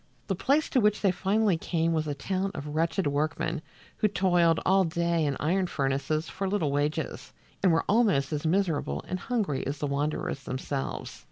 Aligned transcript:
The 0.25 0.35
place 0.35 0.67
to 0.71 0.79
which 0.81 1.01
they 1.01 1.11
finally 1.11 1.57
came 1.59 1.93
was 1.93 2.07
a 2.07 2.15
town 2.15 2.49
of 2.55 2.69
wretched 2.73 3.05
workmen 3.05 3.61
who 3.97 4.07
toiled 4.07 4.59
all 4.65 4.83
day 4.83 5.27
in 5.27 5.37
iron 5.39 5.67
furnaces 5.67 6.27
for 6.27 6.49
little 6.49 6.71
wages, 6.71 7.31
and 7.61 7.71
were 7.71 7.85
almost 7.87 8.33
as 8.33 8.43
miserable 8.43 9.05
and 9.07 9.19
hungry 9.19 9.63
as 9.67 9.77
the 9.77 9.85
wanderers 9.85 10.41
themselves. 10.41 11.19